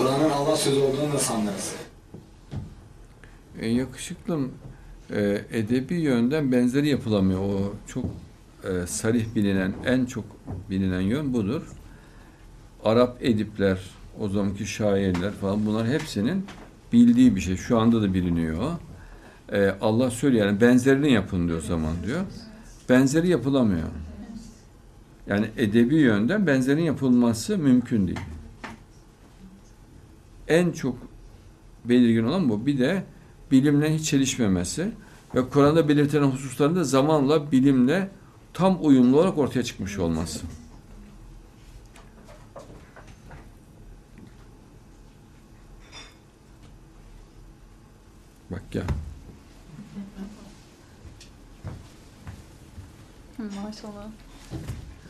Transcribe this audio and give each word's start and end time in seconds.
Kur'an'ın 0.00 0.30
Allah 0.30 0.56
sözü 0.56 0.80
olduğunu 0.80 1.14
nasıl 1.14 1.34
anlarız? 1.34 1.74
E, 3.60 3.68
yakışıklım 3.68 4.52
e, 5.10 5.44
edebi 5.52 5.94
yönden 5.94 6.52
benzeri 6.52 6.88
yapılamıyor. 6.88 7.40
O 7.40 7.72
çok 7.86 8.04
e, 8.64 8.86
sarih 8.86 9.34
bilinen, 9.34 9.72
en 9.86 10.04
çok 10.04 10.24
bilinen 10.70 11.00
yön 11.00 11.34
budur. 11.34 11.62
Arap 12.84 13.16
edipler, 13.20 13.78
o 14.20 14.28
zamanki 14.28 14.66
şairler 14.66 15.32
falan 15.32 15.66
bunlar 15.66 15.88
hepsinin 15.88 16.46
bildiği 16.92 17.36
bir 17.36 17.40
şey. 17.40 17.56
Şu 17.56 17.78
anda 17.78 18.02
da 18.02 18.14
biliniyor. 18.14 18.72
E, 19.52 19.74
Allah 19.80 20.10
söylüyor 20.10 20.46
yani 20.46 20.60
benzerini 20.60 21.12
yapın 21.12 21.48
diyor 21.48 21.62
zaman 21.62 21.94
diyor. 22.06 22.20
Benzeri 22.88 23.28
yapılamıyor. 23.28 23.88
Yani 25.26 25.46
edebi 25.56 25.96
yönden 25.96 26.46
benzerin 26.46 26.82
yapılması 26.82 27.58
mümkün 27.58 28.06
değil. 28.06 28.20
En 30.50 30.72
çok 30.72 30.96
belirgin 31.84 32.24
olan 32.24 32.48
bu. 32.48 32.66
Bir 32.66 32.78
de 32.78 33.04
bilimle 33.50 33.94
hiç 33.94 34.10
çelişmemesi 34.10 34.92
ve 35.34 35.48
Kur'an'da 35.48 35.88
belirtilen 35.88 36.22
hususların 36.22 36.76
da 36.76 36.84
zamanla 36.84 37.52
bilimle 37.52 38.10
tam 38.54 38.78
uyumlu 38.80 39.18
olarak 39.20 39.38
ortaya 39.38 39.62
çıkmış 39.62 39.98
olması. 39.98 40.40
Bak 48.50 48.62
ya. 48.74 48.82
Maşallah. 53.38 54.06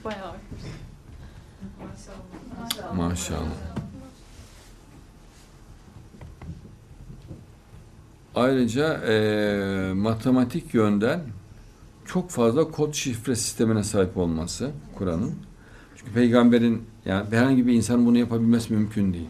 Bayağı. 0.05 0.35
Maşallah. 1.79 2.97
Maşallah. 2.97 3.80
Ayrıca 8.35 9.01
eee, 9.09 9.93
matematik 9.93 10.75
yönden 10.75 11.21
çok 12.05 12.31
fazla 12.31 12.71
kod 12.71 12.93
şifre 12.93 13.37
sistemine 13.37 13.85
sahip 13.85 14.17
olması 14.17 14.71
Kur'an'ın. 14.95 15.33
Çünkü 15.97 16.13
peygamberin 16.13 16.83
yani 17.05 17.27
herhangi 17.31 17.67
bir 17.67 17.73
insan 17.73 18.07
bunu 18.07 18.19
yapabilmesi 18.19 18.73
mümkün 18.73 19.13
değil. 19.13 19.29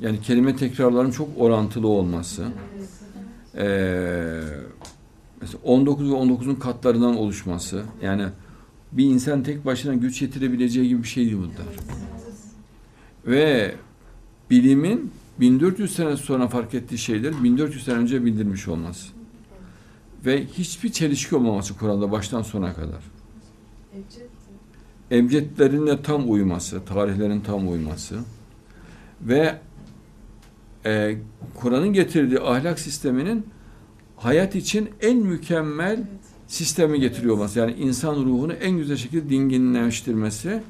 Yani 0.00 0.20
kelime 0.20 0.56
tekrarların 0.56 1.10
çok 1.10 1.28
orantılı 1.38 1.88
olması. 1.88 2.46
Eee 3.56 4.40
mesela 5.40 5.58
19 5.64 6.10
ve 6.10 6.14
19'un 6.14 6.54
katlarından 6.54 7.16
oluşması. 7.16 7.82
Yani 8.02 8.24
bir 8.92 9.04
insan 9.04 9.42
tek 9.42 9.64
başına 9.66 9.94
güç 9.94 10.22
yetirebileceği 10.22 10.88
gibi 10.88 11.02
bir 11.02 11.08
şey 11.08 11.24
değil 11.24 11.36
bunlar. 11.36 11.74
Ve 13.26 13.74
bilimin 14.50 15.10
1400 15.40 15.94
sene 15.94 16.16
sonra 16.16 16.48
fark 16.48 16.74
ettiği 16.74 16.98
şeyler 16.98 17.44
1400 17.44 17.84
sene 17.84 17.94
önce 17.94 18.24
bildirmiş 18.24 18.68
olması. 18.68 19.08
Ve 20.26 20.46
hiçbir 20.46 20.92
çelişki 20.92 21.36
olmaması 21.36 21.76
Kur'an'da 21.76 22.12
baştan 22.12 22.42
sona 22.42 22.74
kadar. 22.74 23.02
Ebcedlerine 25.10 26.02
tam 26.02 26.30
uyması, 26.30 26.84
tarihlerin 26.84 27.40
tam 27.40 27.68
uyması 27.68 28.18
ve 29.22 29.58
e, 30.86 31.16
Kur'an'ın 31.54 31.92
getirdiği 31.92 32.40
ahlak 32.40 32.80
sisteminin 32.80 33.46
hayat 34.16 34.54
için 34.54 34.90
en 35.00 35.16
mükemmel 35.16 36.04
sistemi 36.46 37.00
getiriyor 37.00 37.34
olması. 37.34 37.58
Yani 37.58 37.72
insan 37.72 38.14
ruhunu 38.14 38.52
en 38.52 38.76
güzel 38.76 38.96
şekilde 38.96 39.28
dinginleştirmesi, 39.28 40.62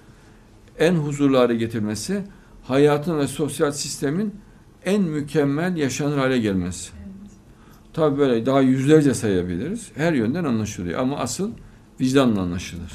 en 0.78 0.94
huzurlu 0.94 1.38
hale 1.38 1.54
getirmesi, 1.54 2.22
hayatın 2.62 3.18
ve 3.18 3.26
sosyal 3.26 3.72
sistemin 3.72 4.34
en 4.84 5.02
mükemmel 5.02 5.76
yaşanır 5.76 6.18
hale 6.18 6.38
gelmesi. 6.38 6.90
Tabii 7.92 8.18
böyle 8.18 8.46
daha 8.46 8.60
yüzlerce 8.60 9.14
sayabiliriz. 9.14 9.90
Her 9.94 10.12
yönden 10.12 10.44
anlaşılıyor 10.44 11.00
ama 11.00 11.18
asıl 11.18 11.50
vicdanla 12.00 12.40
anlaşılır. 12.40 12.92